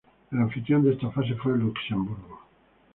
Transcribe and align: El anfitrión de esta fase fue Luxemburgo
El 0.31 0.39
anfitrión 0.39 0.81
de 0.83 0.93
esta 0.93 1.11
fase 1.11 1.35
fue 1.35 1.55
Luxemburgo 1.55 2.39